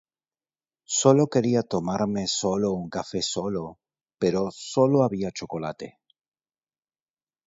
Sólo 0.99 1.27
quería 1.27 1.61
tomarme 1.61 2.25
solo 2.25 2.71
un 2.73 2.89
café 2.89 3.21
solo, 3.21 3.77
pero 4.17 4.49
sólo 4.49 5.03
había 5.03 5.29
chocolate. 5.29 5.99